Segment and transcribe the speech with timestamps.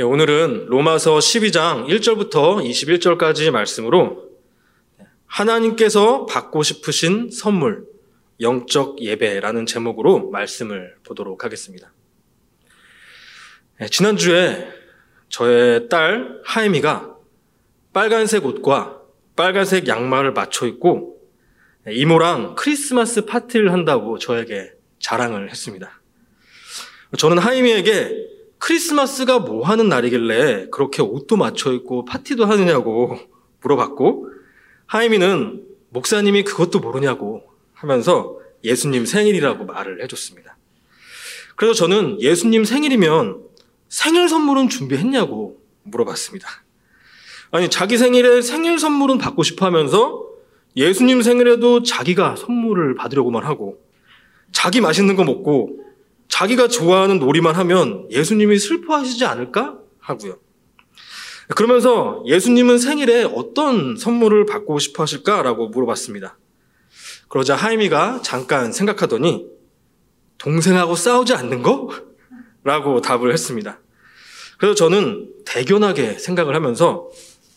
[0.00, 4.30] 예, 오늘은 로마서 12장 1절부터 21절까지 말씀으로
[5.26, 7.84] 하나님께서 받고 싶으신 선물,
[8.40, 11.92] 영적 예배라는 제목으로 말씀을 보도록 하겠습니다.
[13.82, 14.70] 예, 지난주에
[15.28, 17.16] 저의 딸 하임이가
[17.92, 19.02] 빨간색 옷과
[19.36, 21.20] 빨간색 양말을 맞춰 입고
[21.86, 26.00] 이모랑 크리스마스 파티를 한다고 저에게 자랑을 했습니다.
[27.18, 33.18] 저는 하임이에게 크리스마스가 뭐 하는 날이길래 그렇게 옷도 맞춰 입고 파티도 하느냐고
[33.62, 34.30] 물어봤고
[34.86, 40.56] 하임이는 목사님이 그것도 모르냐고 하면서 예수님 생일이라고 말을 해줬습니다.
[41.56, 43.42] 그래서 저는 예수님 생일이면
[43.88, 46.48] 생일 선물은 준비했냐고 물어봤습니다.
[47.50, 50.24] 아니, 자기 생일에 생일 선물은 받고 싶어 하면서
[50.76, 53.82] 예수님 생일에도 자기가 선물을 받으려고만 하고
[54.52, 55.80] 자기 맛있는 거 먹고
[56.40, 60.38] 자기가 좋아하는 놀이만 하면 예수님이 슬퍼하시지 않을까 하고요.
[61.54, 66.38] 그러면서 예수님은 생일에 어떤 선물을 받고 싶어 하실까라고 물어봤습니다.
[67.28, 69.48] 그러자 하임이가 잠깐 생각하더니
[70.38, 71.90] 동생하고 싸우지 않는 거?
[72.64, 73.78] 라고 답을 했습니다.
[74.56, 77.10] 그래서 저는 대견하게 생각을 하면서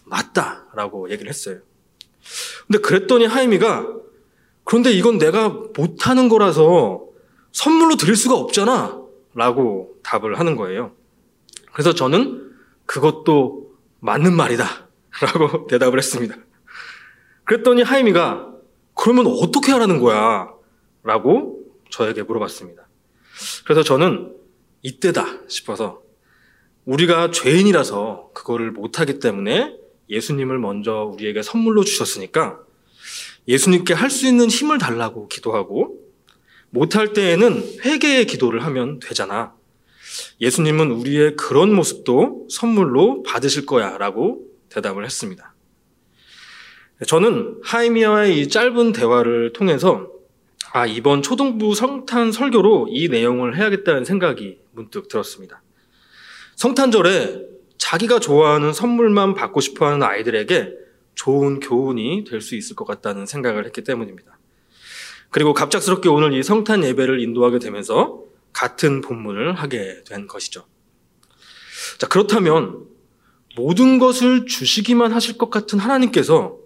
[0.04, 1.60] 맞다 라고 얘기를 했어요.
[2.68, 3.88] 근데 그랬더니 하임이가
[4.66, 7.13] 그런데 이건 내가 못하는 거라서
[7.54, 9.02] 선물로 드릴 수가 없잖아
[9.36, 10.92] 라고 답을 하는 거예요.
[11.72, 12.52] 그래서 저는
[12.86, 14.66] 그것도 맞는 말이다
[15.22, 16.36] 라고 대답을 했습니다.
[17.46, 18.52] 그랬더니 하임이가
[18.96, 20.50] 그러면 어떻게 하라는 거야?
[21.04, 22.88] 라고 저에게 물어봤습니다.
[23.66, 24.36] 그래서 저는
[24.82, 26.02] 이때다 싶어서
[26.86, 29.78] 우리가 죄인이라서 그거를 못하기 때문에
[30.10, 32.60] 예수님을 먼저 우리에게 선물로 주셨으니까
[33.48, 36.03] 예수님께 할 수 있는 힘을 달라고 기도하고
[36.74, 39.54] 못할 때에는 회개의 기도를 하면 되잖아.
[40.42, 45.54] 예수님은 우리의 그런 모습도 선물로 받으실 거야 라고 대답을 했습니다.
[47.08, 50.10] 저는 하이미아의 이 짧은 대화를 통해서
[50.72, 55.62] 아, 이번 초등부 성탄 설교로 이 내용을 해야겠다는 생각이 문득 들었습니다.
[56.56, 57.40] 성탄절에
[57.78, 60.72] 자기가 좋아하는 선물만 받고 싶어 하는 아이들에게
[61.14, 64.33] 좋은 교훈이 될 수 있을 것 같다는 생각을 했기 때문입니다.
[65.34, 68.22] 그리고 갑작스럽게 오늘 이 성탄 예배를 인도하게 되면서
[68.54, 70.68] 같은 본문을 하게 된 것이죠.
[71.98, 72.86] 자, 그렇다면
[73.58, 76.58] 모든 것을 주시기만 하실 것 같은 하나님께서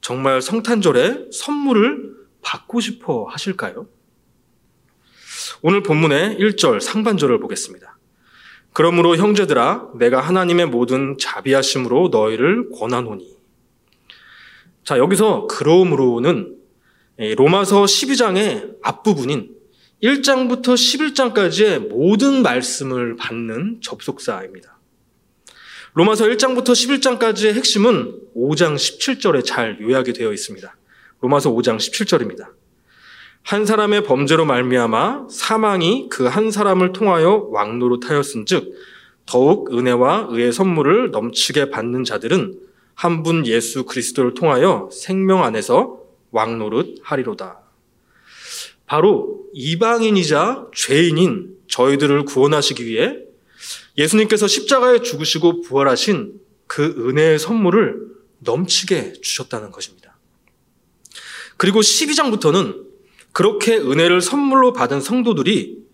[0.00, 3.86] 정말 성탄절에 선물을 받고 싶어 하실까요?
[5.62, 7.98] 오늘 본문의 1절 상반절을 보겠습니다.
[8.72, 13.38] 그러므로 형제들아 내가 하나님의 모든 자비하심으로 너희를 권하노니
[14.82, 16.57] 자 여기서 그러므로는
[17.18, 19.50] 로마서 12장의 앞부분인
[20.02, 24.78] 1장부터 11장까지의 모든 말씀을 받는 접속사입니다.
[25.94, 30.76] 로마서 1장부터 11장까지의 핵심은 5장 17절에 잘 요약이 되어 있습니다.
[31.20, 32.50] 로마서 5장 17절입니다.
[33.42, 38.74] 한 사람의 범죄로 말미암아 사망이 그 한 사람을 통하여 왕노릇하였은즉
[39.26, 42.60] 더욱 은혜와 의의 선물을 넘치게 받는 자들은
[42.94, 45.98] 한 분 예수 그리스도를 통하여 생명 안에서
[46.30, 47.60] 왕 노릇 하리로다.
[48.86, 53.18] 바로 이방인이자 죄인인 저희들을 구원하시기 위해
[53.96, 58.08] 예수님께서 십자가에 죽으시고 부활하신 그 은혜의 선물을
[58.38, 60.16] 넘치게 주셨다는 것입니다.
[61.56, 62.86] 그리고 12장부터는
[63.32, 65.84] 그렇게 은혜를 선물로 받은 성도들이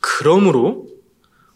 [0.00, 0.88] 그러므로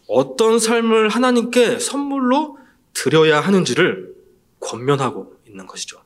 [0.07, 2.57] 어떤 삶을 하나님께 선물로
[2.93, 4.13] 드려야 하는지를
[4.59, 6.01] 권면하고 있는 것이죠.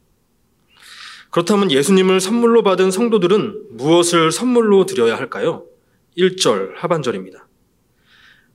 [1.36, 5.66] 그렇다면 예수님을 선물로 받은 성도들은 무엇을 선물로 드려야 할까요?
[6.18, 7.46] 1절 하반절입니다.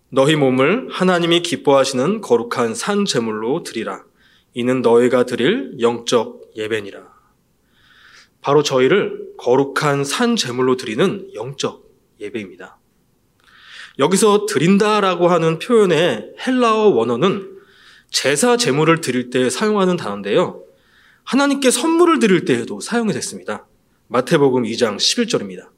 [0.09, 4.03] 너희 몸을 하나님이 기뻐하시는 거룩한 산 제물로 드리라.
[4.55, 7.07] 이는 너희가 드릴 영적 예배니라.
[8.41, 11.87] 바로 저희를 거룩한 산 제물로 드리는 영적
[12.19, 12.79] 예배입니다.
[13.99, 17.59] 여기서 드린다라고 하는 표현의 헬라어 원어는
[18.09, 20.70] 제사 제물을 드릴 때 사용하는 단어인데요.
[21.31, 23.65] 하나님께 선물을 드릴 때에도 사용이 됐습니다.
[24.09, 25.69] 마태복음 2장 11절입니다.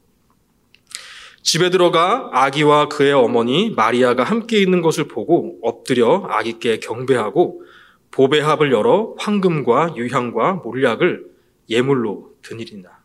[1.42, 7.64] 집에 들어가 아기와 그의 어머니 마리아가 함께 있는 것을 보고 엎드려 아기께 경배하고
[8.12, 11.26] 보배합을 열어 황금과 유향과 몰약을
[11.68, 13.02] 예물로 드니린다.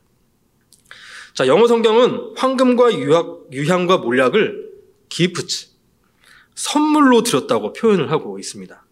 [1.34, 4.72] 자, 영어 성경은 황금과 유학, 유향과 몰약을
[5.10, 5.68] 기프트,
[6.56, 8.86] 선물로 드렸다고 표현을 하고 있습니다.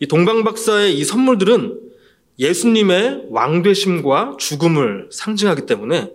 [0.00, 1.85] 이 동방박사의 이 선물들은
[2.38, 6.12] 예수님의 왕되심과 죽음을 상징하기 때문에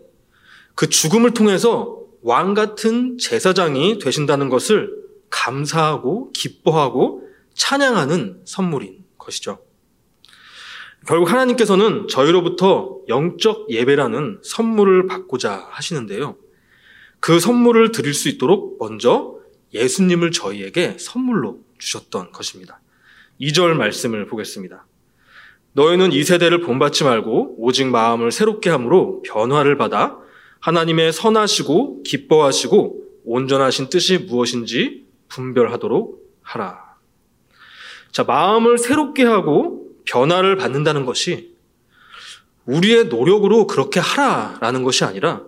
[0.75, 4.91] 그 죽음을 통해서 왕 같은 제사장이 되신다는 것을
[5.29, 9.59] 감사하고 기뻐하고 찬양하는 선물인 것이죠.
[11.07, 16.37] 결국 하나님께서는 저희로부터 영적 예배라는 선물을 받고자 하시는데요.
[17.19, 19.35] 그 선물을 드릴 수 있도록 먼저
[19.73, 22.81] 예수님을 저희에게 선물로 주셨던 것입니다.
[23.39, 24.85] 2절 말씀을 보겠습니다.
[25.73, 30.17] 너희는 이 세대를 본받지 말고 오직 마음을 새롭게 함으로 변화를 받아
[30.59, 36.95] 하나님의 선하시고 기뻐하시고 온전하신 뜻이 무엇인지 분별하도록 하라.
[38.11, 41.55] 자, 마음을 새롭게 하고 변화를 받는다는 것이
[42.65, 45.43] 우리의 노력으로 그렇게 하라라는 것이 아니라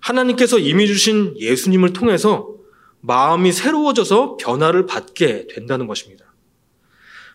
[0.00, 2.54] 하나님께서 이미 주신 예수님을 통해서
[3.00, 6.27] 마음이 새로워져서 변화를 받게 된다는 것입니다.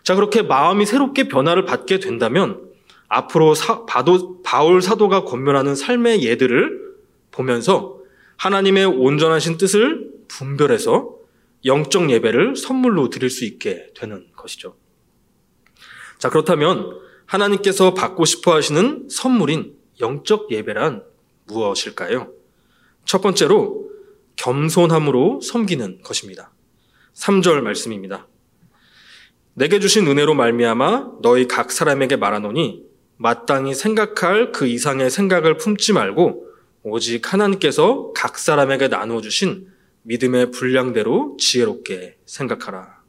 [0.03, 2.69] 자, 그렇게 마음이 새롭게 변화를 받게 된다면
[3.07, 6.81] 앞으로 사, 바도, 바울 사도가 권면하는 삶의 예들을
[7.31, 7.99] 보면서
[8.37, 11.15] 하나님의 온전하신 뜻을 분별해서
[11.65, 14.75] 영적 예배를 선물로 드릴 수 있게 되는 것이죠.
[16.17, 21.03] 자, 그렇다면 하나님께서 받고 싶어 하시는 선물인 영적 예배란
[21.45, 22.31] 무엇일까요?
[23.05, 23.89] 첫 번째로
[24.35, 26.51] 겸손함으로 섬기는 것입니다.
[27.13, 28.27] 3절 말씀입니다.
[29.55, 32.83] 내게 주신 은혜로 말미암아 너희 각 사람에게 말하노니
[33.17, 36.47] 마땅히 생각할 그 이상의 생각을 품지 말고
[36.81, 39.67] 오직 하나님께서 각 사람에게 나누어 주신
[40.01, 43.03] 믿음의 분량대로 지혜롭게 생각하라.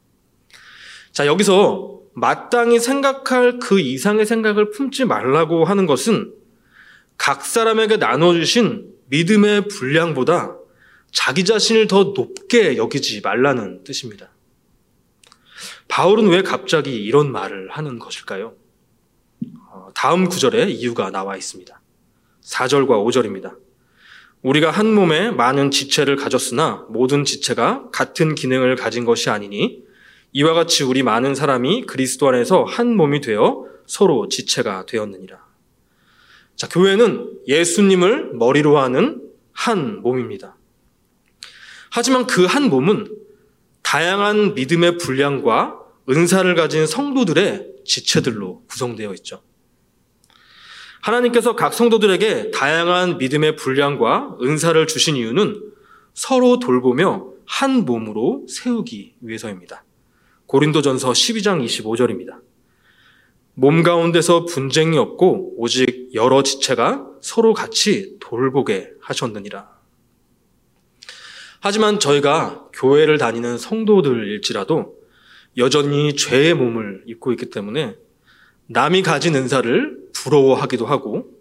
[1.11, 6.31] 자, 여기서 마땅히 생각할 그 이상의 생각을 품지 말라고 하는 것은
[7.17, 10.55] 각 사람에게 나누어 주신 믿음의 분량보다
[11.11, 14.34] 자기 자신을 더 높게 여기지 말라는 뜻입니다.
[15.87, 18.53] 바울은 왜 갑자기 이런 말을 하는 것일까요?
[19.71, 21.79] 어, 다음 구절에 이유가 나와 있습니다.
[22.41, 23.57] 4절과 5절입니다.
[24.41, 29.83] 우리가 한 몸에 많은 지체를 가졌으나 모든 지체가 같은 기능을 가진 것이 아니니
[30.33, 35.43] 이와 같이 우리 많은 사람이 그리스도 안에서 한 몸이 되어 서로 지체가 되었느니라.
[36.55, 39.21] 자, 교회는 예수님을 머리로 하는
[39.51, 40.57] 한 몸입니다.
[41.89, 43.07] 하지만 그 한 몸은
[43.85, 45.79] 다양한 믿음의 분량과
[46.09, 49.43] 은사를 가진 성도들의 지체들로 구성되어 있죠.
[51.01, 55.71] 하나님께서 각 성도들에게 다양한 믿음의 분량과 은사를 주신 이유는
[56.15, 59.85] 서로 돌보며 한 몸으로 세우기 위해서입니다.
[60.47, 62.39] 고린도전서 12장 25절입니다.
[63.53, 69.74] 몸 가운데서 분쟁이 없고 오직 여러 지체가 서로 같이 돌보게 하셨느니라.
[71.59, 74.95] 하지만 저희가 교회를 다니는 성도들일지라도
[75.57, 77.95] 여전히 죄의 몸을 입고 있기 때문에
[78.67, 81.31] 남이 가진 은사를 부러워하기도 하고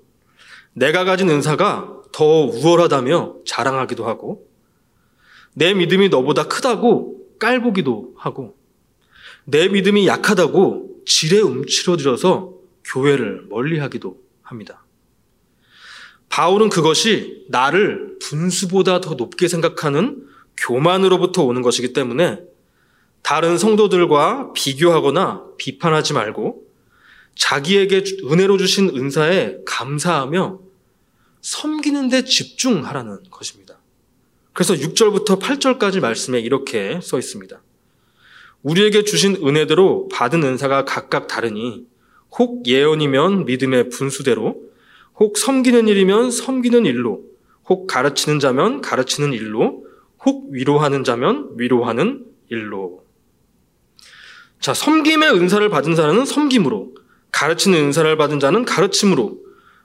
[0.73, 4.47] 내가 가진 은사가 더 우월하다며 자랑하기도 하고
[5.55, 8.57] 내 믿음이 너보다 크다고 깔보기도 하고
[9.45, 14.84] 내 믿음이 약하다고 지레 움츠러들어서 교회를 멀리하기도 합니다.
[16.35, 20.27] 바울은 그것이 나를 분수보다 더 높게 생각하는
[20.57, 22.41] 교만으로부터 오는 것이기 때문에
[23.23, 26.67] 다른 성도들과 비교하거나 비판하지 말고
[27.37, 30.59] 자기에게 은혜로 주신 은사에 감사하며
[31.41, 33.79] 섬기는 데 집중하라는 것입니다.
[34.53, 37.63] 그래서 6절부터 8절까지 말씀에 이렇게 써 있습니다.
[38.65, 41.87] 우리에게 주신 은혜대로 받은 은사가 각각 다르니
[42.37, 44.74] 혹 예언이면 믿음의 분수대로
[45.19, 47.23] 혹 섬기는 일이면 섬기는 일로,
[47.69, 49.87] 혹 가르치는 자면 가르치는 일로,
[50.25, 53.05] 혹 위로하는 자면 위로하는 일로.
[54.61, 56.95] 자, 섬김의 은사를 받은 자는 섬김으로,
[57.33, 59.39] 가르치는 은사를 받은 자는 가르침으로,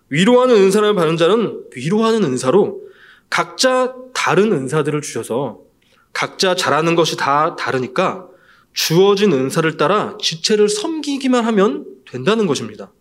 [0.09, 2.81] 위로하는 은사를 받은 자는 위로하는 은사로
[3.29, 5.59] 각자 다른 은사들을 주셔서
[6.13, 8.27] 각자 잘하는 것이 다 다르니까
[8.74, 12.91] 주어진 은사를 따라 지체를 섬기기만 하면 된다는 것입니다.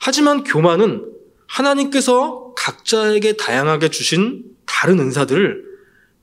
[0.00, 1.12] 하지만 교만은
[1.46, 5.64] 하나님께서 각자에게 다양하게 주신 다른 은사들을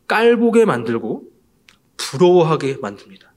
[0.07, 1.23] 깔보게 만들고
[1.97, 3.33] 부러워하게 만듭니다.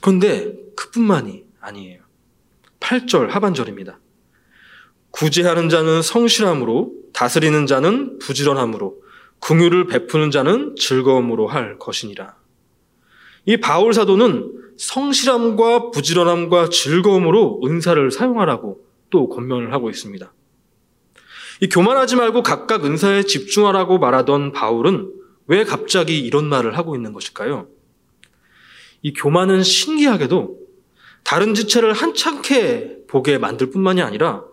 [0.00, 2.02] 그런데 그뿐만이 아니에요.
[2.80, 4.00] 8절 하반절입니다.
[5.10, 8.96] 구제하는 자는 성실함으로 다스리는 자는 부지런함으로
[9.40, 12.36] 궁유를 베푸는 자는 즐거움으로 할 것이니라.
[13.46, 20.32] 이 바울 사도는 성실함과 부지런함과 즐거움으로 은사를 사용하라고 또 권면을 하고 있습니다.
[21.60, 25.12] 이 교만하지 말고 각각 은사에 집중하라고 말하던 바울은
[25.46, 27.68] 왜 갑자기 이런 말을 하고 있는 것일까요?
[29.02, 30.58] 이 교만은 신기하게도
[31.24, 34.44] 다른 지체를 한창케 보게 만들 뿐만이 아니라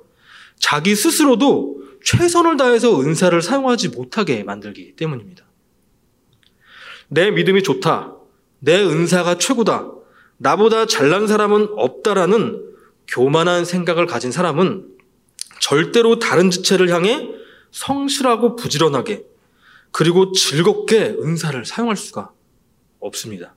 [0.57, 5.45] 자기 스스로도 최선을 다해서 은사를 사용하지 못하게 만들기 때문입니다.
[7.07, 8.15] 내 믿음이 좋다.
[8.59, 9.91] 내 은사가 최고다.
[10.37, 12.74] 나보다 잘난 사람은 없다라는
[13.07, 14.87] 교만한 생각을 가진 사람은
[15.59, 17.29] 절대로 다른 지체를 향해
[17.71, 19.25] 성실하고 부지런하게
[19.91, 22.31] 그리고 즐겁게 은사를 사용할 수가
[22.99, 23.55] 없습니다.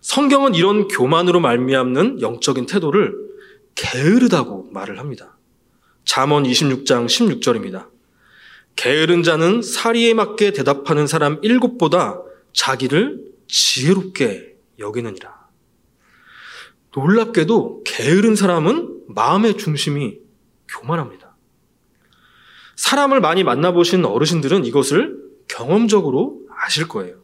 [0.00, 3.14] 성경은 이런 교만으로 말미암는 영적인 태도를
[3.74, 5.36] 게으르다고 말을 합니다.
[6.04, 7.88] 잠언 26장 16절입니다.
[8.76, 12.20] 게으른 자는 사리에 맞게 대답하는 사람 일곱보다
[12.52, 15.41] 자기를 지혜롭게 여기느니라.
[16.94, 20.18] 놀랍게도 게으른 사람은 마음의 중심이
[20.68, 21.36] 교만합니다.
[22.76, 25.16] 사람을 많이 만나보신 어르신들은 이것을
[25.48, 27.22] 경험적으로 아실 거예요.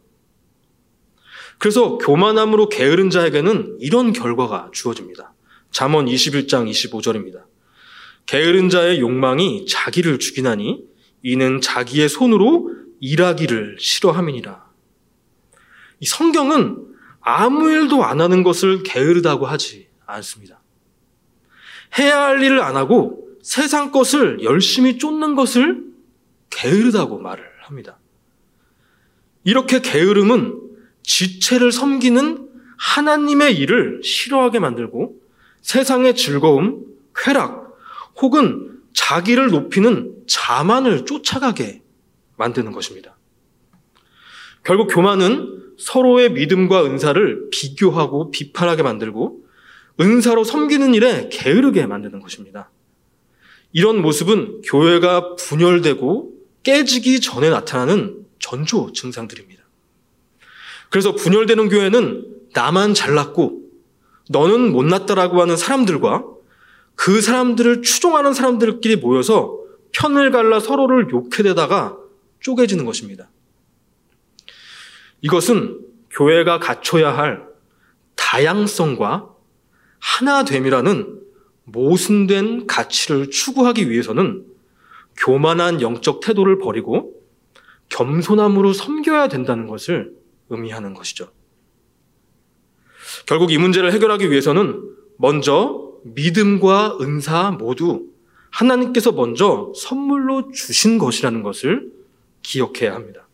[1.57, 5.33] 그래서 교만함으로 게으른 자에게는 이런 결과가 주어집니다.
[5.71, 7.43] 잠언 21장 25절입니다.
[8.25, 10.83] 게으른 자의 욕망이 자기를 죽이나니
[11.23, 12.71] 이는 자기의 손으로
[13.01, 14.69] 일하기를 싫어함이니라.
[15.99, 16.89] 이 성경은
[17.21, 20.59] 아무 일도 안 하는 것을 게으르다고 하지 않습니다.
[21.97, 25.83] 해야 할 일을 안 하고 세상 것을 열심히 쫓는 것을
[26.49, 27.97] 게으르다고 말을 합니다.
[29.43, 30.59] 이렇게 게으름은
[31.03, 35.19] 지체를 섬기는 하나님의 일을 싫어하게 만들고
[35.61, 36.85] 세상의 즐거움,
[37.15, 37.77] 쾌락,
[38.21, 41.81] 혹은 자기를 높이는 자만을 쫓아가게
[42.37, 43.17] 만드는 것입니다.
[44.63, 49.43] 결국 교만은 서로의 믿음과 은사를 비교하고 비판하게 만들고
[49.99, 52.69] 은사로 섬기는 일에 게으르게 만드는 것입니다.
[53.71, 56.33] 이런 모습은 교회가 분열되고
[56.63, 59.63] 깨지기 전에 나타나는 전조 증상들입니다.
[60.89, 63.61] 그래서 분열되는 교회는 나만 잘났고
[64.29, 66.25] 너는 못났다라고 하는 사람들과
[66.95, 69.59] 그 사람들을 추종하는 사람들끼리 모여서
[69.91, 71.97] 편을 갈라 서로를 욕해대다가
[72.41, 73.29] 쪼개지는 것입니다.
[75.21, 75.79] 이것은
[76.11, 77.47] 교회가 갖춰야 할
[78.15, 79.29] 다양성과
[79.99, 81.19] 하나됨이라는
[81.65, 84.45] 모순된 가치를 추구하기 위해서는
[85.17, 87.13] 교만한 영적 태도를 버리고
[87.89, 90.13] 겸손함으로 섬겨야 된다는 것을
[90.49, 91.31] 의미하는 것이죠.
[93.25, 94.81] 결국 이 문제를 해결하기 위해서는
[95.17, 98.07] 먼저 믿음과 은사 모두
[98.51, 101.91] 하나님께서 먼저 선물로 주신 것이라는 것을
[102.41, 103.28] 기억해야 합니다.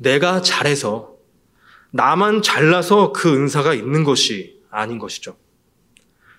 [0.00, 1.14] 내가 잘해서
[1.90, 5.36] 나만 잘나서 그 은사가 있는 것이 아닌 것이죠.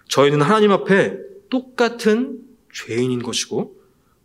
[0.10, 1.18] 저희는 하나님 앞에
[1.50, 2.42] 똑같은
[2.74, 3.80] 죄인인 것이고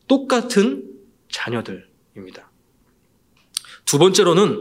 [0.09, 0.85] 똑같은
[1.31, 2.51] 자녀들입니다.
[3.85, 4.59] 두 번째로는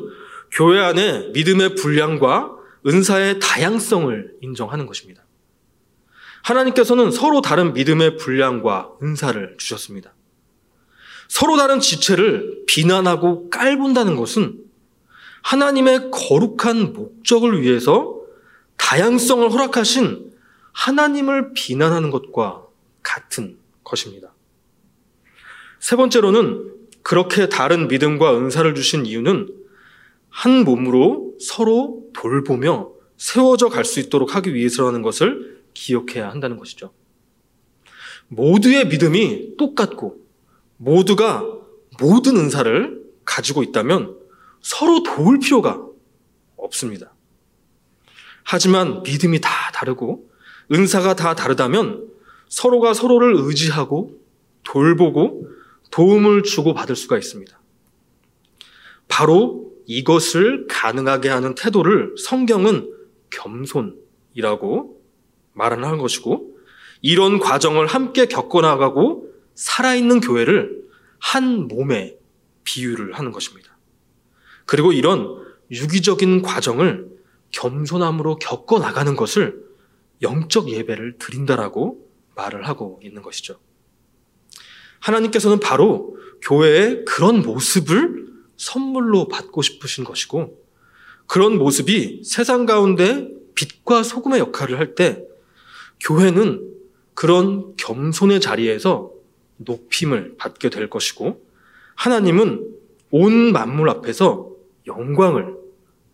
[0.51, 2.51] 교회 안에 믿음의 분량과
[2.85, 5.23] 은사의 다양성을 인정하는 것입니다.
[6.43, 10.13] 하나님께서는 서로 다른 믿음의 분량과 은사를 주셨습니다.
[11.27, 14.64] 서로 다른 지체를 비난하고 깔본다는 것은
[15.45, 18.19] 하나님의 거룩한 목적을 위해서
[18.77, 20.31] 다양성을 허락하신
[20.73, 22.65] 하나님을 비난하는 것과
[23.03, 24.33] 같은 것입니다.
[25.79, 26.73] 세 번째로는
[27.03, 29.49] 그렇게 다른 믿음과 은사를 주신 이유는
[30.29, 36.91] 한 몸으로 서로 돌보며 세워져 갈 수 있도록 하기 위해서라는 것을 기억해야 한다는 것이죠.
[38.29, 40.17] 모두의 믿음이 똑같고
[40.77, 41.45] 모두가
[41.99, 44.24] 모든 은사를 가지고 있다면
[44.65, 45.79] 서로 도울 필요가
[46.57, 47.13] 없습니다.
[48.43, 50.27] 하지만 믿음이 다 다르고
[50.73, 52.09] 은사가 다 다르다면
[52.49, 54.19] 서로가 서로를 의지하고
[54.63, 55.47] 돌보고
[55.91, 57.61] 도움을 주고 받을 수가 있습니다.
[59.07, 62.91] 바로 이것을 가능하게 하는 태도를 성경은
[63.29, 64.99] 겸손이라고
[65.53, 66.57] 말하는 것이고
[67.03, 70.85] 이런 과정을 함께 겪어나가고 살아있는 교회를
[71.19, 72.17] 한 몸에
[72.63, 73.74] 비유를 하는 것입니다.
[74.65, 77.09] 그리고 이런 유기적인 과정을
[77.51, 79.63] 겸손함으로 겪어 나가는 것을
[80.21, 82.05] 영적 예배를 드린다라고
[82.35, 83.59] 말을 하고 있는 것이죠.
[84.99, 88.25] 하나님께서는 바로 교회의 그런 모습을
[88.57, 90.61] 선물로 받고 싶으신 것이고
[91.27, 95.23] 그런 모습이 세상 가운데 빛과 소금의 역할을 할 때
[95.99, 96.73] 교회는
[97.13, 99.11] 그런 겸손의 자리에서
[99.57, 101.45] 높임을 받게 될 것이고
[101.95, 102.75] 하나님은
[103.11, 104.54] 온 만물 앞에서
[104.87, 105.55] 영광을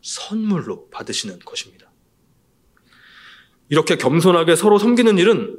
[0.02, 1.92] 선물로 받으시는 것입니다.
[3.70, 5.58] 이렇게 겸손하게 서로 섬기는 일은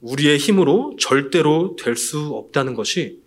[0.00, 3.22] 우리의 힘으로 절대로 될 수 없다는 것이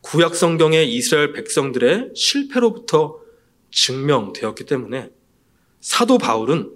[0.00, 3.20] 구약 성경의 이스라엘 백성들의 실패로부터
[3.70, 5.10] 증명되었기 때문에
[5.80, 6.70] 사도 바울은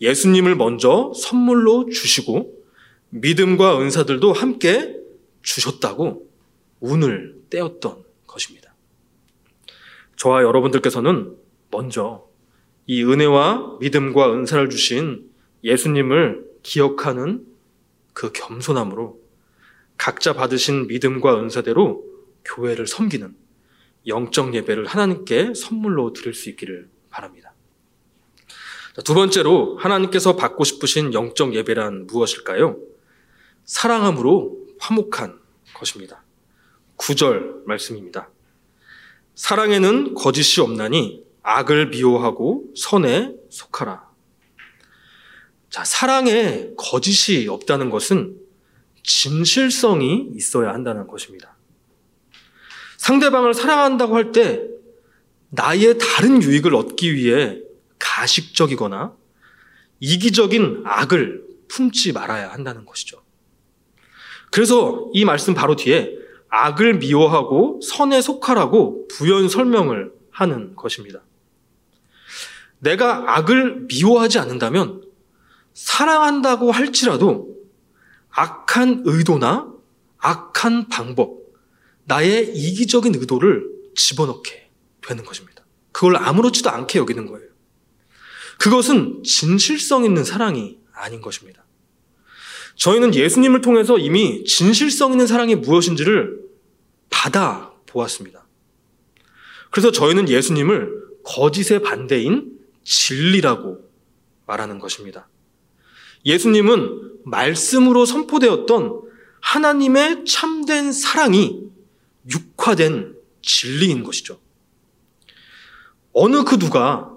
[0.00, 2.62] 예수님을 먼저 선물로 주시고
[3.10, 4.96] 믿음과 은사들도 함께
[5.42, 6.28] 주셨다고
[6.80, 8.61] 운을 떼었던 것입니다.
[10.22, 11.36] 저와 여러분들께서는
[11.72, 12.28] 먼저
[12.86, 15.28] 이 은혜와 믿음과 은사를 주신
[15.64, 17.44] 예수님을 기억하는
[18.12, 19.20] 그 겸손함으로
[19.98, 22.04] 각자 받으신 믿음과 은사대로
[22.44, 23.34] 교회를 섬기는
[24.06, 27.52] 영적 예배를 하나님께 선물로 드릴 수 있기를 바랍니다.
[29.04, 32.78] 두 번째로 하나님께서 받고 싶으신 영적 예배란 무엇일까요?
[33.64, 35.40] 사랑함으로 화목한
[35.74, 36.22] 것입니다.
[36.96, 38.31] 9절 말씀입니다.
[39.34, 44.10] 사랑에는 거짓이 없나니 악을 미워하고 선에 속하라.
[45.70, 48.36] 자, 사랑에 거짓이 없다는 것은
[49.02, 51.56] 진실성이 있어야 한다는 것입니다.
[52.98, 54.62] 상대방을 사랑한다고 할 때
[55.54, 57.58] 나의 다른 유익을 얻기 위해
[57.98, 59.14] 가식적이거나
[60.00, 63.22] 이기적인 악을 품지 말아야 한다는 것이죠.
[64.50, 66.10] 그래서 이 말씀 바로 뒤에
[66.54, 71.22] 악을 미워하고 선에 속하라고 부연 설명을 하는 것입니다.
[72.78, 75.02] 내가 악을 미워하지 않는다면
[75.72, 77.56] 사랑한다고 할지라도
[78.28, 79.72] 악한 의도나
[80.18, 81.38] 악한 방법,
[82.04, 83.66] 나의 이기적인 의도를
[83.96, 84.70] 집어넣게
[85.06, 85.64] 되는 것입니다.
[85.90, 87.48] 그걸 아무렇지도 않게 여기는 거예요.
[88.58, 91.64] 그것은 진실성 있는 사랑이 아닌 것입니다.
[92.74, 96.41] 저희는 예수님을 통해서 이미 진실성 있는 사랑이 무엇인지를
[97.22, 98.44] 받아 보았습니다.
[99.70, 100.90] 그래서 저희는 예수님을
[101.22, 103.78] 거짓의 반대인 진리라고
[104.44, 105.28] 말하는 것입니다.
[106.26, 109.02] 예수님은 말씀으로 선포되었던
[109.40, 111.62] 하나님의 참된 사랑이
[112.28, 114.40] 육화된 진리인 것이죠.
[116.12, 117.08] 어느 그 누가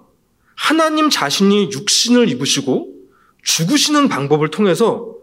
[0.53, 2.93] 하나님 자신이 육신을 입으시고
[3.41, 5.15] 죽으시는 방법을 통해서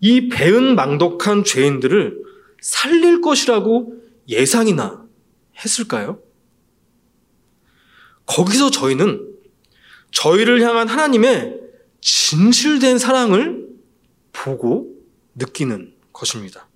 [0.00, 2.22] 이 배은 망덕한 죄인들을
[2.60, 5.06] 살릴 것이라고 예상이나
[5.64, 6.20] 했을까요?
[8.26, 9.34] 거기서 저희는
[10.10, 11.60] 저희를 향한 하나님의
[12.00, 13.68] 진실된 사랑을
[14.32, 14.88] 보고
[15.34, 16.68] 느끼는 것입니다.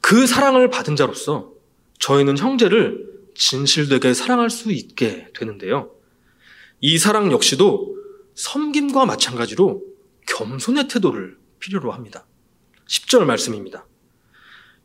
[0.00, 1.52] 그 사랑을 받은 자로서
[1.98, 5.90] 저희는 형제를 진실되게 사랑할 수 있게 되는데요.
[6.80, 7.96] 이 사랑 역시도
[8.34, 9.82] 섬김과 마찬가지로
[10.26, 12.26] 겸손의 태도를 필요로 합니다.
[12.88, 13.86] 10절 말씀입니다.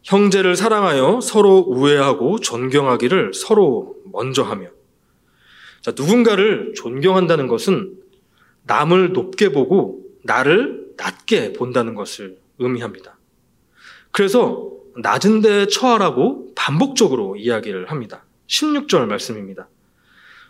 [0.09, 4.69] 형제를 사랑하여 서로 우애하고 존경하기를 서로 먼저 하며.
[5.81, 7.93] 자, 누군가를 존경한다는 것은
[8.63, 13.19] 남을 높게 보고 나를 낮게 본다는 것을 의미합니다.
[14.09, 18.25] 그래서 낮은 데 처하라고 반복적으로 이야기를 합니다.
[18.47, 19.69] 16절 말씀입니다.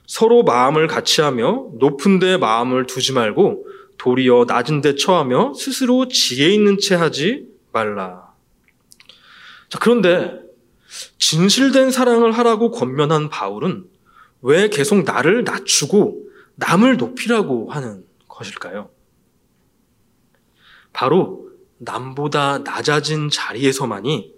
[0.07, 3.67] 서로 마음을 같이 하며 높은 데 마음을 두지 말고
[3.97, 8.28] 도리어 낮은 데 처하며 스스로 지혜 있는 채 하지 말라.
[9.69, 10.39] 자, 그런데
[11.17, 13.85] 진실된 사랑을 하라고 권면한 바울은
[14.41, 18.89] 왜 계속 나를 낮추고 남을 높이라고 하는 것일까요?
[20.91, 24.33] 바로 남보다 낮아진 자리에서만이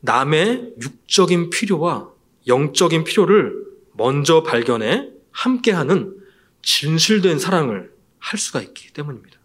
[0.00, 2.10] 남의 육적인 필요와
[2.46, 6.16] 영적인 필요를 먼저 발견해 함께하는
[6.62, 9.38] 진실된 사랑을 할 수가 있기 때문입니다.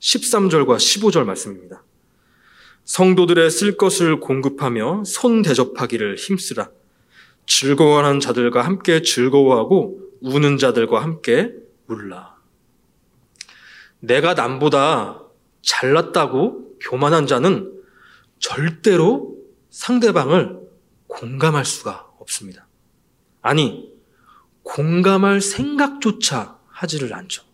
[0.00, 1.82] 13절과 15절 말씀입니다.
[2.88, 6.70] 성도들의 쓸 것을 공급하며 손 대접하기를 힘쓰라.
[7.46, 11.52] 즐거워하는 자들과 함께 즐거워하고 우는 자들과 함께
[11.86, 12.36] 울라.
[14.00, 15.22] 내가 남보다
[15.60, 17.74] 잘났다고 교만한 자는
[18.38, 19.36] 절대로
[19.68, 20.58] 상대방을
[21.08, 22.66] 공감할 수가 없습니다.
[23.42, 23.92] 아니,
[24.62, 27.44] 공감할 생각조차 하지를 않죠.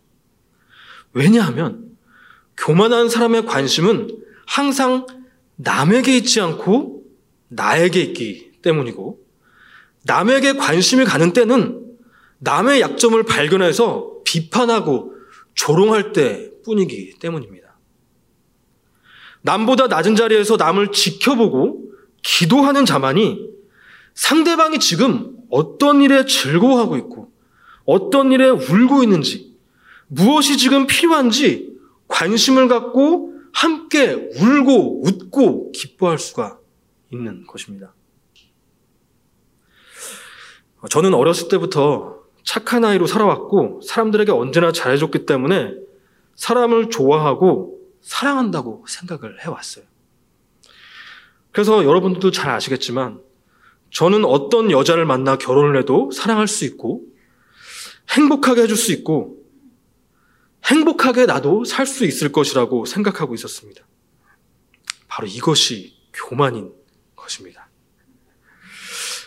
[1.11, 1.97] 왜냐하면
[2.55, 5.05] 교만한 사람의 관심은 항상
[5.55, 7.03] 남에게 있지 않고
[7.47, 9.19] 나에게 있기 때문이고
[10.03, 11.85] 남에게 관심이 가는 때는
[12.39, 15.13] 남의 약점을 발견해서 비판하고
[15.53, 17.77] 조롱할 때 뿐이기 때문입니다.
[19.41, 21.91] 남보다 낮은 자리에서 남을 지켜보고
[22.23, 23.47] 기도하는 자만이
[24.15, 27.31] 상대방이 지금 어떤 일에 즐거워하고 있고
[27.85, 29.55] 어떤 일에 울고 있는지
[30.07, 31.75] 무엇이 지금 필요한지
[32.07, 36.59] 관심을 갖고 함께 울고 웃고 기뻐할 수가
[37.11, 37.93] 있는 것입니다.
[40.89, 45.73] 저는 어렸을 때부터 착한 아이로 살아왔고 사람들에게 언제나 잘해줬기 때문에
[46.35, 49.85] 사람을 좋아하고 사랑한다고 생각을 해왔어요.
[51.51, 53.21] 그래서 여러분들도 잘 아시겠지만
[53.89, 57.03] 저는 어떤 여자를 만나 결혼을 해도 사랑할 수 있고
[58.09, 59.37] 행복하게 해줄 수 있고
[60.65, 63.85] 행복하게 나도 살 수 있을 것이라고 생각하고 있었습니다.
[65.07, 66.71] 바로 이것이 교만인
[67.15, 67.69] 것입니다.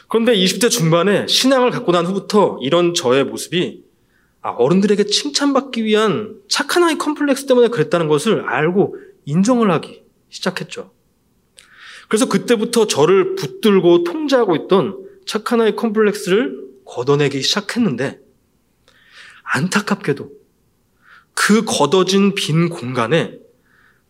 [0.09, 3.85] 그런데 20대 중반에 신앙을 갖고 난 후부터 이런 저의 모습이
[4.41, 10.93] 아, 어른들에게 칭찬받기 위한 착한 아이 컴플렉스 때문에 그랬다는 것을 알고 인정을 하기 시작했죠.
[12.09, 18.21] 그래서 그때부터 저를 붙들고 통제하고 있던 착한 아이 컴플렉스를 걷어내기 시작했는데
[19.43, 20.38] 안타깝게도
[21.41, 23.39] 그 걷어진 빈 공간에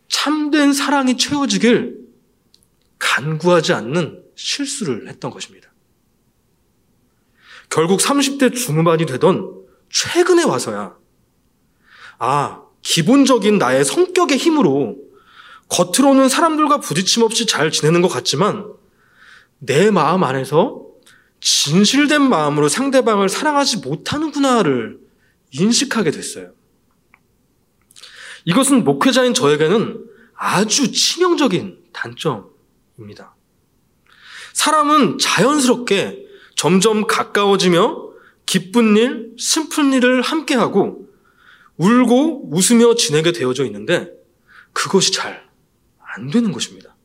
[0.09, 1.99] 참된 사랑이 채워지길
[2.99, 5.71] 간구하지 않는 실수를 했던 것입니다.
[7.69, 9.53] 결국 30대 중반이 되던
[9.91, 10.97] 최근에 와서야,
[12.19, 14.97] 아, 기본적인 나의 성격의 힘으로
[15.69, 18.73] 겉으로는 사람들과 부딪힘 없이 잘 지내는 것 같지만
[19.59, 20.83] 내 마음 안에서
[21.43, 24.99] 진실된 마음으로 상대방을 사랑하지 못하는구나를
[25.51, 26.58] 인식하게 됐어요.
[28.45, 33.37] 이것은 목회자인 저에게는 아주 치명적인 단점입니다.
[34.53, 38.09] 사람은 자연스럽게 점점 가까워지며
[38.47, 41.09] 기쁜 일, 슬픈 일을 함께하고
[41.77, 44.11] 울고 웃으며 지내게 되어져 있는데
[44.73, 45.49] 그것이 잘
[46.19, 46.97] 안 되는 것입니다.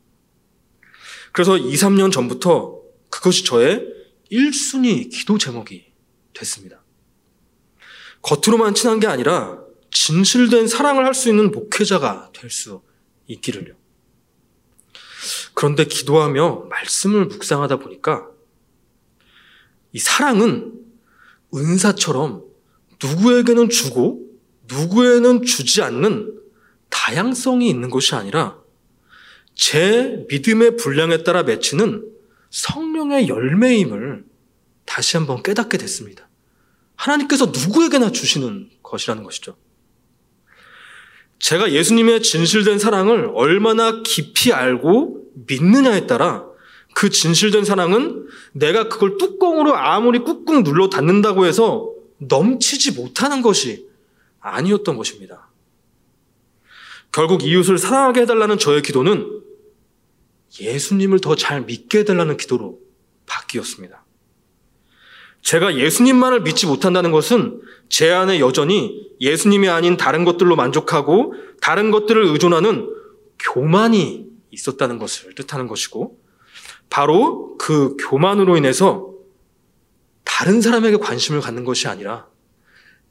[1.32, 3.86] 그래서 2, 3년 전부터 그것이 저의
[4.30, 5.92] 1순위 기도 제목이
[6.32, 6.82] 됐습니다.
[8.22, 9.62] 겉으로만 친한 게 아니라
[9.94, 12.82] 진실된 사랑을 할 수 있는 목회자가 될 수
[13.28, 13.74] 있기를요.
[15.54, 18.28] 그런데 기도하며 말씀을 묵상하다 보니까
[19.92, 20.74] 이 사랑은
[21.54, 22.42] 은사처럼
[23.02, 24.20] 누구에게는 주고
[24.66, 26.38] 누구에는 주지 않는
[26.90, 28.58] 다양성이 있는 것이 아니라
[29.54, 32.12] 제 믿음의 분량에 따라 맺히는
[32.50, 34.24] 성령의 열매임을
[34.84, 36.28] 다시 한번 깨닫게 됐습니다.
[36.96, 39.56] 하나님께서 누구에게나 주시는 것이라는 것이죠.
[41.38, 46.46] 제가 예수님의 진실된 사랑을 얼마나 깊이 알고 믿느냐에 따라
[46.94, 53.88] 그 진실된 사랑은 내가 그걸 뚜껑으로 아무리 꾹꾹 눌러 닫는다고 해서 넘치지 못하는 것이
[54.40, 55.50] 아니었던 것입니다.
[57.10, 59.42] 결국 이웃을 사랑하게 해달라는 저의 기도는
[60.60, 62.78] 예수님을 더 잘 믿게 해달라는 기도로
[63.26, 64.03] 바뀌었습니다.
[65.44, 72.24] 제가 예수님만을 믿지 못한다는 것은 제 안에 여전히 예수님이 아닌 다른 것들로 만족하고 다른 것들을
[72.24, 72.90] 의존하는
[73.38, 76.18] 교만이 있었다는 것을 뜻하는 것이고
[76.88, 79.12] 바로 그 교만으로 인해서
[80.24, 82.26] 다른 사람에게 관심을 갖는 것이 아니라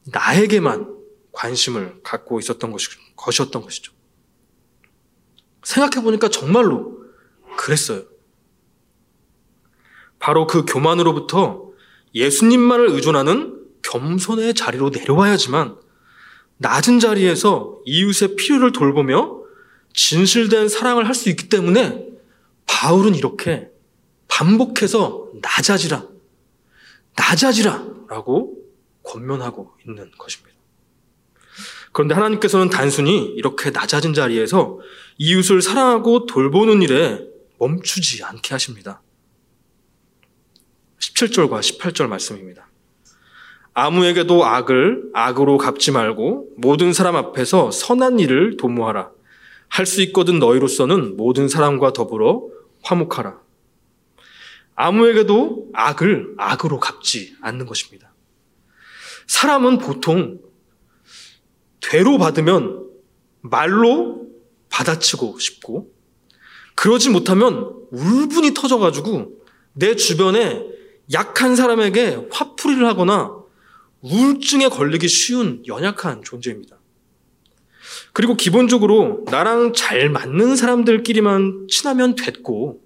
[0.05, 0.91] 나에게만
[1.31, 3.93] 관심을 갖고 있었던 것이, 것이었던 것이죠.
[5.63, 6.97] 생각해보니까 정말로
[7.57, 8.03] 그랬어요.
[10.17, 11.62] 바로 그 교만으로부터
[12.15, 15.77] 예수님만을 의존하는 겸손의 자리로 내려와야지만
[16.57, 19.41] 낮은 자리에서 이웃의 필요를 돌보며
[19.93, 22.07] 진실된 사랑을 할 수 있기 때문에
[22.65, 23.69] 바울은 이렇게
[24.27, 26.07] 반복해서 낮아지라,
[27.15, 28.57] 낮아지라 라고
[29.03, 30.53] 권면하고 있는 것입니다.
[31.91, 34.79] 그런데 하나님께서는 단순히 이렇게 낮아진 자리에서
[35.19, 37.19] 이웃을 사랑하고 돌보는 일에
[37.59, 39.02] 멈추지 않게 하십니다.
[41.03, 42.69] 17절과 18절 말씀입니다.
[43.73, 49.11] 아무에게도 악을 악으로 갚지 말고 모든 사람 앞에서 선한 일을 도모하라.
[49.67, 52.47] 할 수 있거든 너희로서는 모든 사람과 더불어
[52.83, 53.41] 화목하라.
[54.75, 58.13] 아무에게도 악을 악으로 갚지 않는 것입니다.
[59.27, 60.39] 사람은 보통
[61.79, 62.87] 되로 받으면
[63.41, 64.27] 말로
[64.69, 65.91] 받아치고 싶고
[66.75, 70.73] 그러지 못하면 울분이 터져가지고 내 주변에
[71.11, 73.35] 약한 사람에게 화풀이를 하거나
[74.01, 76.77] 우울증에 걸리기 쉬운 연약한 존재입니다.
[78.13, 82.81] 그리고 기본적으로 나랑 잘 맞는 사람들끼리만 친하면 됐고,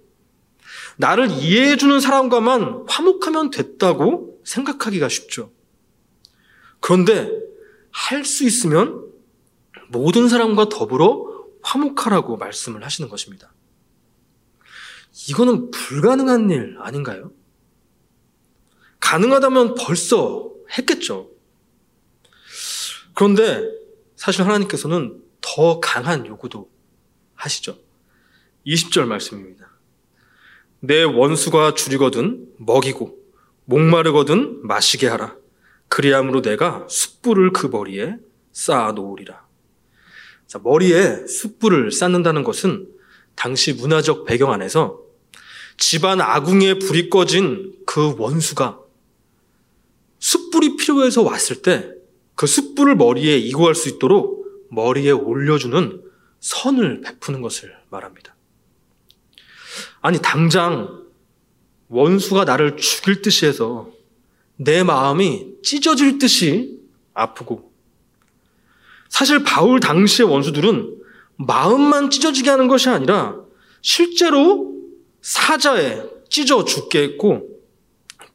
[0.98, 5.52] 나를 이해해주는 사람과만 화목하면 됐다고 생각하기가 쉽죠.
[6.80, 7.30] 그런데
[7.92, 9.04] 할 수 있으면
[9.90, 11.26] 모든 사람과 더불어
[11.62, 13.54] 화목하라고 말씀을 하시는 것입니다.
[15.30, 17.32] 이거는 불가능한 일 아닌가요?
[19.00, 21.30] 가능하다면 벌써 했겠죠.
[23.14, 23.64] 그런데
[24.16, 26.70] 사실 하나님께서는 더 강한 요구도
[27.36, 27.78] 하시죠.
[28.66, 29.72] 20절 말씀입니다.
[30.80, 33.18] 내 원수가 줄이거든 먹이고
[33.66, 35.36] 목마르거든 마시게 하라.
[35.88, 38.18] 그리함으로 내가 숯불을 그 머리에
[38.52, 39.46] 쌓아 놓으리라.
[40.48, 42.88] 자, 머리에 숯불을 쌓는다는 것은
[43.36, 45.02] 당시 문화적 배경 안에서
[45.78, 48.80] 집안 아궁이에 불이 꺼진 그 원수가
[50.20, 51.98] 숯불이 필요해서 왔을 때
[52.38, 56.04] 그 숯불을 머리에 이고할 수 있도록 머리에 올려주는
[56.40, 58.36] 선을 베푸는 것을 말합니다.
[60.02, 61.04] 아니, 당장
[61.88, 63.90] 원수가 나를 죽일 듯이 해서
[64.56, 66.80] 내 마음이 찢어질 듯이
[67.16, 67.72] 아프고
[69.10, 70.96] 사실 바울 당시의 원수들은
[71.38, 73.36] 마음만 찢어지게 하는 것이 아니라
[73.82, 74.76] 실제로
[75.22, 77.48] 사자에 찢어 죽게 했고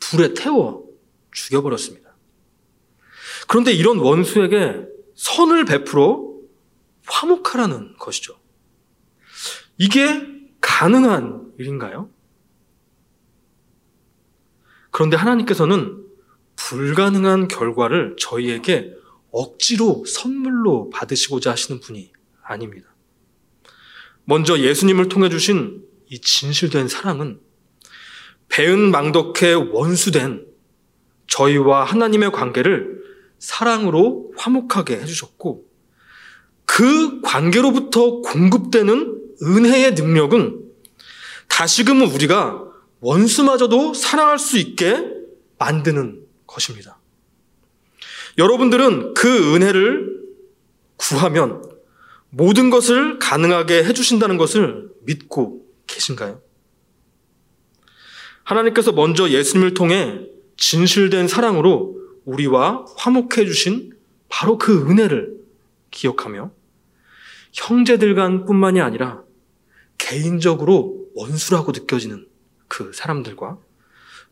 [0.01, 0.82] 불에 태워
[1.33, 2.15] 죽여버렸습니다.
[3.49, 6.33] 그런데 이런 원수에게 선을 베풀어
[7.07, 8.39] 화목하라는 것이죠.
[9.79, 10.29] 이게
[10.61, 12.11] 가능한 일인가요?
[14.91, 16.07] 그런데 하나님께서는
[16.57, 18.93] 불가능한 결과를 저희에게
[19.31, 22.95] 억지로 선물로 받으시고자 하시는 분이 아닙니다.
[24.25, 27.41] 먼저 예수님을 통해 주신 이 진실된 사랑은
[28.49, 30.52] 배은 망덕해 원수된
[31.27, 33.03] 저희와 하나님의 관계를
[33.39, 35.65] 사랑으로 화목하게 해주셨고
[36.65, 40.63] 그 관계로부터 공급되는 은혜의 능력은
[41.49, 42.63] 다시금 우리가
[43.01, 45.05] 원수마저도 사랑할 수 있게
[45.59, 46.99] 만드는 것입니다.
[48.39, 50.23] 여러분들은 그 은혜를
[50.97, 51.63] 구하면
[52.31, 56.41] 모든 것을 가능하게 해주신다는 것을 믿고 계신가요?
[58.45, 60.21] 하나님께서 먼저 예수님을 통해
[60.63, 63.93] 진실된 사랑으로 우리와 화목해 주신
[64.29, 65.43] 바로 그 은혜를
[65.91, 66.53] 기억하며
[67.53, 69.25] 형제들 간 뿐만이 아니라
[69.99, 72.29] 개인적으로 원수라고 느껴지는
[72.69, 73.59] 그 사람들과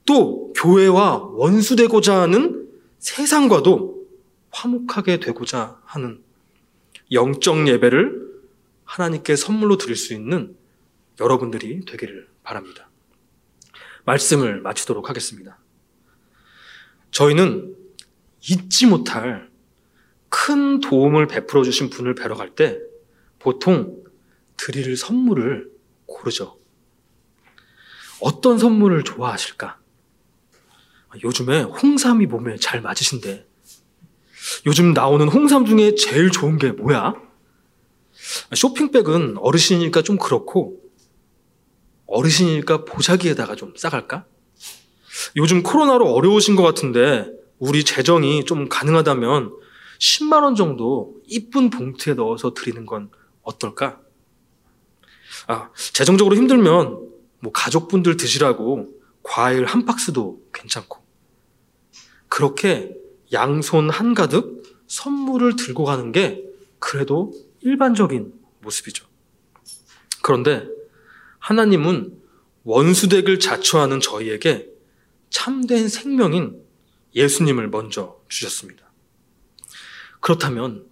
[0.07, 2.69] 또 교회와 원수되고자 하는
[3.01, 4.07] 세상과도
[4.53, 6.23] 화목하게 되고자 하는
[7.11, 8.31] 영적 예배를
[8.85, 10.57] 하나님께 선물로 드릴 수 있는
[11.19, 12.89] 여러분들이 되기를 바랍니다.
[14.05, 15.60] 말씀을 마치도록 하겠습니다.
[17.11, 17.77] 저희는
[18.43, 19.51] 잊지 못할
[20.29, 22.79] 큰 도움을 베풀어 주신 분을 뵈러 갈 때
[23.39, 24.03] 보통
[24.57, 25.71] 드릴 선물을
[26.07, 26.59] 고르죠.
[28.21, 29.79] 어떤 선물을 좋아하실까?
[31.25, 33.47] 요즘에 홍삼이 몸에 잘 맞으신데
[34.67, 37.15] 요즘 나오는 홍삼 중에 제일 좋은 게 뭐야?
[38.55, 40.81] 쇼핑백은 어르신이니까 좀 그렇고
[42.07, 44.27] 어르신이니까 보자기에다가 좀 싸갈까?
[45.37, 49.53] 요즘 코로나로 어려우신 것 같은데 우리 재정이 좀 가능하다면
[49.99, 53.11] 10만 원 정도 이쁜 봉투에 넣어서 드리는 건
[53.43, 54.01] 어떨까?
[55.47, 57.09] 아, 재정적으로 힘들면
[57.41, 58.89] 뭐 가족분들 드시라고
[59.23, 60.99] 과일 한 박스도 괜찮고
[62.29, 62.95] 그렇게
[63.33, 66.43] 양손 한가득 선물을 들고 가는 게
[66.79, 69.07] 그래도 일반적인 모습이죠.
[70.23, 70.67] 그런데
[71.39, 72.19] 하나님은
[72.65, 74.70] 원수덱을 자초하는 저희에게
[75.31, 76.63] 참된 생명인
[77.15, 78.91] 예수님을 먼저 주셨습니다.
[80.21, 80.87] 그렇다면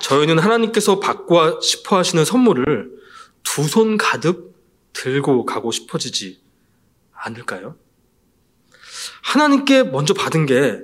[0.00, 2.92] 저희는 하나님께서 받고 싶어 하시는 선물을
[3.42, 4.52] 두 손 가득
[4.92, 6.40] 들고 가고 싶어지지
[7.12, 7.76] 않을까요?
[9.22, 10.80] 하나님께 먼저 받은 게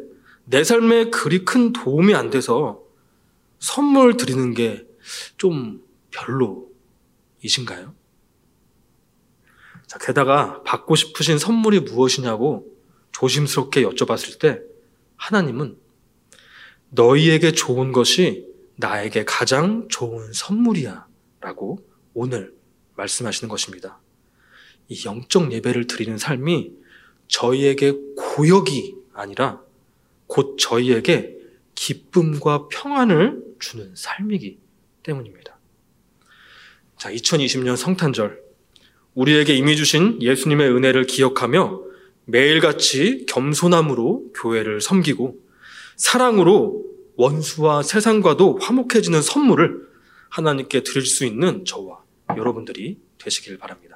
[0.51, 2.83] 내 삶에 그리 큰 도움이 안 돼서
[3.59, 4.87] 선물 드리는 게
[5.39, 7.95] 좀 별로이신가요?
[9.87, 12.67] 자, 게다가 받고 싶으신 선물이 무엇이냐고
[13.19, 14.61] 조심스럽게 여쭤봤을 때
[15.17, 15.77] 하나님은
[16.91, 21.07] 너희에게 좋은 것이 나에게 가장 좋은 선물이야
[21.41, 22.55] 라고 오늘
[22.95, 23.99] 말씀하시는 것입니다.
[24.89, 26.73] 이 영적 예배를 드리는 삶이
[27.27, 29.63] 저희에게 고역이 아니라
[30.29, 31.37] 곧 저희에게
[31.75, 34.59] 기쁨과 평안을 주는 삶이기
[35.03, 35.59] 때문입니다.
[36.97, 38.41] 자, 2020년 성탄절.
[39.15, 41.88] 우리에게 이미 주신 예수님의 은혜를 기억하며
[42.29, 45.39] 매일같이 겸손함으로 교회를 섬기고
[45.97, 46.85] 사랑으로
[47.17, 49.89] 원수와 세상과도 화목해지는 선물을
[50.29, 52.03] 하나님께 드릴 수 있는 저와
[52.37, 53.88] 여러분들이 되시길 바랍니다.